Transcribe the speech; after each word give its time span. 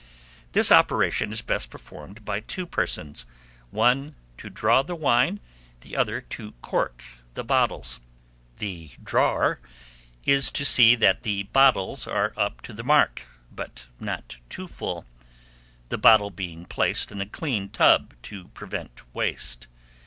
This 0.53 0.71
operation 0.71 1.31
is 1.31 1.43
best 1.43 1.69
performed 1.69 2.25
by 2.25 2.39
two 2.39 2.65
persons, 2.65 3.27
one 3.69 4.15
to 4.37 4.49
draw 4.49 4.81
the 4.81 4.95
wine, 4.95 5.39
the 5.81 5.95
other 5.95 6.21
to 6.21 6.53
cork 6.53 7.03
the 7.35 7.43
bottles. 7.43 7.99
The 8.57 8.89
drawer 9.03 9.59
is 10.25 10.49
to 10.53 10.65
see 10.65 10.95
that 10.95 11.21
the 11.21 11.43
bottles 11.43 12.07
are 12.07 12.33
up 12.35 12.61
to 12.63 12.73
the 12.73 12.83
mark, 12.83 13.27
but 13.51 13.85
not 13.99 14.37
too 14.49 14.67
full, 14.67 15.05
the 15.89 15.99
bottle 15.99 16.31
being 16.31 16.65
placed 16.65 17.11
in 17.11 17.21
a 17.21 17.27
clean 17.27 17.69
tub 17.69 18.15
to 18.23 18.47
prevent 18.47 19.03
waste. 19.13 19.67